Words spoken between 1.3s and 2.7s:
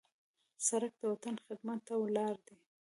خدمت ته ولاړ دی.